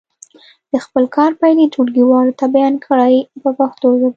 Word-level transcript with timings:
د 0.71 0.73
خپل 0.85 1.03
کار 1.15 1.31
پایلې 1.39 1.65
ټولګیوالو 1.73 2.37
ته 2.39 2.45
بیان 2.55 2.75
کړئ 2.85 3.15
په 3.41 3.49
پښتو 3.57 3.87
ژبه. 3.99 4.09